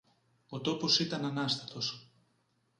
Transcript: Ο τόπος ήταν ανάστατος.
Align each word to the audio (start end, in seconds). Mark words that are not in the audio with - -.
Ο 0.49 0.59
τόπος 0.61 0.99
ήταν 0.99 1.25
ανάστατος. 1.25 2.11